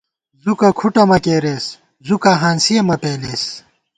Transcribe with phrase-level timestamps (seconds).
[0.43, 1.65] زُکہ کھُٹہ مہ کېرېس،
[2.07, 3.43] زُکا ہانسِیَہ مہ پېلېس